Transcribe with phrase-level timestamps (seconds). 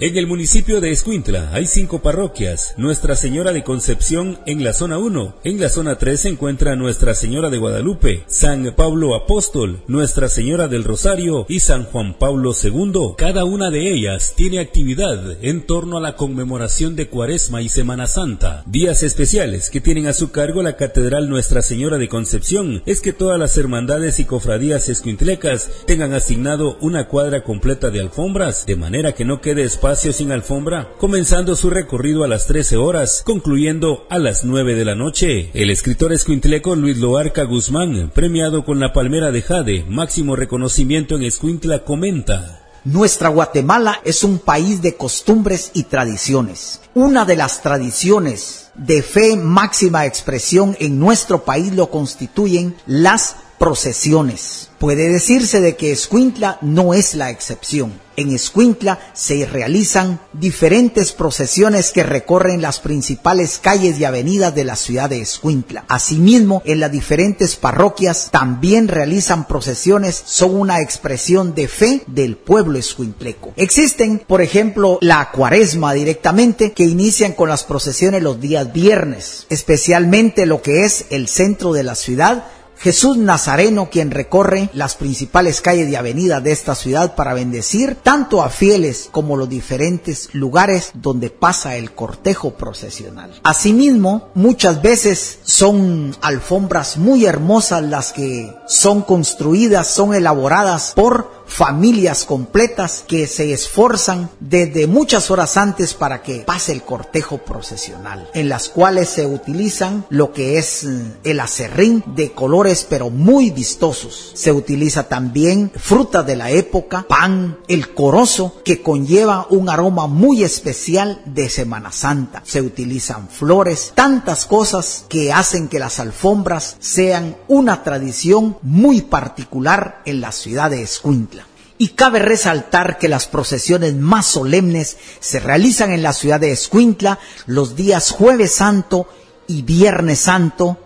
[0.00, 2.74] En el municipio de Escuintla hay cinco parroquias.
[2.76, 5.36] Nuestra Señora de Concepción en la zona 1.
[5.44, 10.66] En la zona 3 se encuentra Nuestra Señora de Guadalupe, San Pablo Apóstol, Nuestra Señora
[10.66, 13.14] del Rosario y San Juan Pablo II.
[13.16, 18.08] Cada una de ellas tiene actividad en torno a la conmemoración de Cuaresma y Semana
[18.08, 18.64] Santa.
[18.66, 23.12] Días especiales que tienen a su cargo la Catedral Nuestra Señora de Concepción es que
[23.12, 29.12] todas las hermandades y cofradías escuintlecas tengan asignado una cuadra completa de alfombras, de manera
[29.12, 29.62] que no quede
[29.92, 34.94] sin alfombra, comenzando su recorrido a las 13 horas, concluyendo a las 9 de la
[34.94, 35.50] noche.
[35.52, 41.24] El escritor escuintleco Luis Loarca Guzmán, premiado con la Palmera de Jade, máximo reconocimiento en
[41.24, 42.62] Escuintla, comenta.
[42.84, 46.80] Nuestra Guatemala es un país de costumbres y tradiciones.
[46.94, 54.68] Una de las tradiciones de fe máxima expresión en nuestro país lo constituyen las procesiones.
[54.78, 57.98] Puede decirse de que Escuintla no es la excepción.
[58.16, 64.76] En Escuintla se realizan diferentes procesiones que recorren las principales calles y avenidas de la
[64.76, 65.86] ciudad de Escuintla.
[65.88, 72.78] Asimismo, en las diferentes parroquias también realizan procesiones, son una expresión de fe del pueblo
[72.78, 73.54] escuintleco.
[73.56, 80.44] Existen, por ejemplo, la cuaresma directamente, que inician con las procesiones los días viernes, especialmente
[80.44, 82.44] lo que es el centro de la ciudad,
[82.78, 88.42] Jesús Nazareno quien recorre las principales calles y avenidas de esta ciudad para bendecir tanto
[88.42, 93.40] a fieles como los diferentes lugares donde pasa el cortejo procesional.
[93.42, 102.24] Asimismo, muchas veces son alfombras muy hermosas las que son construidas, son elaboradas por familias
[102.24, 108.48] completas que se esforzan desde muchas horas antes para que pase el cortejo procesional, en
[108.48, 114.32] las cuales se utilizan lo que es mm, el acerrín de colores pero muy vistosos.
[114.34, 120.42] Se utiliza también fruta de la época, pan, el corozo que conlleva un aroma muy
[120.42, 122.42] especial de Semana Santa.
[122.44, 130.02] Se utilizan flores, tantas cosas que hacen que las alfombras sean una tradición muy particular
[130.04, 131.43] en la ciudad de Escuintla.
[131.76, 137.18] Y cabe resaltar que las procesiones más solemnes se realizan en la ciudad de Escuintla
[137.46, 139.08] los días jueves santo
[139.46, 140.78] y viernes santo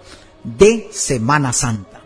[0.44, 1.98] de Semana Santa.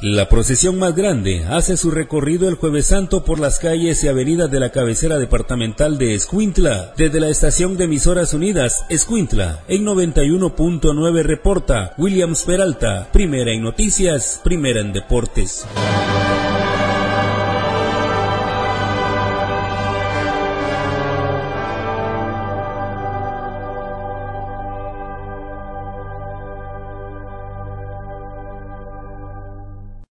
[0.00, 4.48] La procesión más grande hace su recorrido el jueves santo por las calles y avenidas
[4.48, 11.22] de la cabecera departamental de Escuintla, desde la estación de emisoras unidas Escuintla, en 91.9
[11.24, 15.66] reporta Williams Peralta, primera en noticias, primera en deportes.